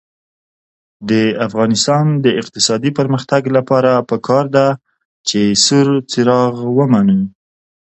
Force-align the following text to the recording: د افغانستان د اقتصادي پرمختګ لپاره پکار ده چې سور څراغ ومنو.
د 1.09 1.11
افغانستان 1.47 2.05
د 2.23 2.25
اقتصادي 2.41 2.91
پرمختګ 2.99 3.41
لپاره 3.57 3.91
پکار 4.09 4.45
ده 4.55 4.67
چې 5.27 5.39
سور 5.65 5.87
څراغ 6.11 6.53
ومنو. 6.77 7.19